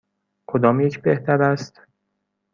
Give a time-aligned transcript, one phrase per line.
[0.47, 1.81] کدام یک بهتر است؟